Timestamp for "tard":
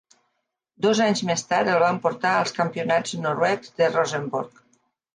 1.51-1.71